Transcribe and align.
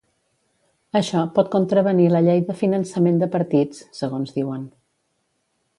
Això 0.99 1.21
pot 1.35 1.51
contravenir 1.57 2.07
la 2.15 2.23
llei 2.29 2.41
de 2.49 2.57
finançament 2.63 3.21
de 3.25 3.29
partits, 3.39 3.83
segons 4.01 4.33
que 4.35 4.39
diuen. 4.43 4.65